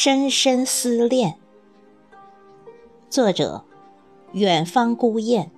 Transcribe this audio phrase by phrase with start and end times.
[0.00, 1.34] 深深思恋。
[3.10, 3.64] 作者：
[4.30, 5.50] 远方孤雁。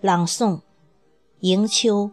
[0.00, 0.60] 朗诵：
[1.40, 2.10] 迎秋。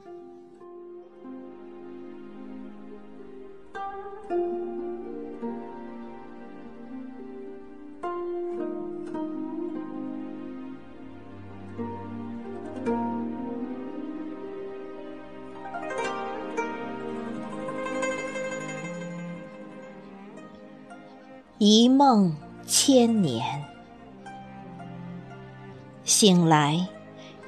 [21.63, 23.63] 一梦千年，
[26.03, 26.87] 醒来，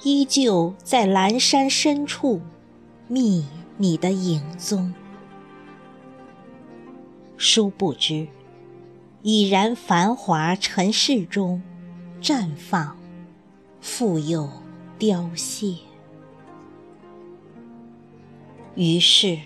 [0.04, 2.40] 依旧在阑珊深处
[3.08, 3.44] 觅
[3.76, 4.94] 你的影踪。
[7.38, 8.28] 殊不知，
[9.24, 11.64] 已然繁华尘世中
[12.22, 12.96] 绽放，
[13.82, 14.48] 复又
[15.00, 15.74] 凋谢。
[18.76, 19.40] 于是，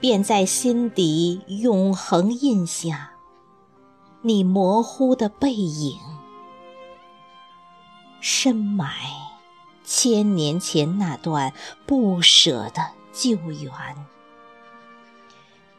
[0.00, 3.12] 便在心底永恒印下。
[4.26, 6.00] 你模糊的背影，
[8.20, 8.92] 深埋
[9.84, 11.52] 千年前那段
[11.86, 13.72] 不舍的旧缘，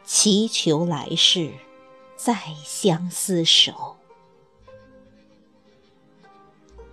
[0.06, 1.52] 祈求来世
[2.16, 3.98] 再相厮守。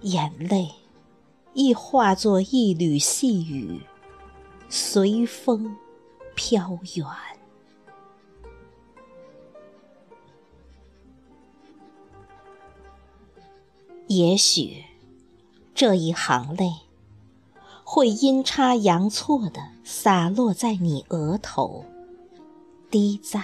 [0.00, 0.72] 眼泪
[1.52, 3.80] 亦化作一缕细雨，
[4.68, 5.76] 随风
[6.34, 7.06] 飘远。
[14.16, 14.84] 也许，
[15.74, 16.72] 这一行泪
[17.82, 21.84] 会阴差阳错地洒落在你额头，
[22.90, 23.42] 滴在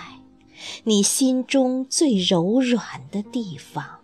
[0.84, 3.98] 你心中最柔软的地方，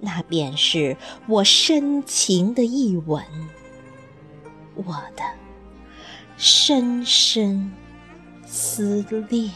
[0.00, 0.96] 那便是
[1.28, 3.22] 我深情的一吻，
[4.76, 5.22] 我的
[6.38, 7.70] 深深
[8.46, 9.50] 思念。